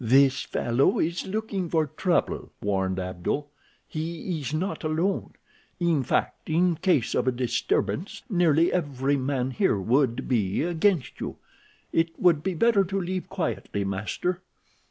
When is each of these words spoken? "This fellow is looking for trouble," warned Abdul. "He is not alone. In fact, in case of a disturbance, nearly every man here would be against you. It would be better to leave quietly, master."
"This 0.03 0.41
fellow 0.41 0.97
is 0.97 1.27
looking 1.27 1.69
for 1.69 1.85
trouble," 1.85 2.51
warned 2.59 2.97
Abdul. 2.97 3.51
"He 3.87 4.39
is 4.39 4.51
not 4.51 4.83
alone. 4.83 5.33
In 5.79 6.01
fact, 6.01 6.49
in 6.49 6.77
case 6.77 7.13
of 7.13 7.27
a 7.27 7.31
disturbance, 7.31 8.23
nearly 8.27 8.73
every 8.73 9.15
man 9.15 9.51
here 9.51 9.77
would 9.77 10.27
be 10.27 10.63
against 10.63 11.19
you. 11.19 11.35
It 11.93 12.19
would 12.19 12.41
be 12.41 12.55
better 12.55 12.83
to 12.83 12.99
leave 12.99 13.29
quietly, 13.29 13.83
master." 13.85 14.41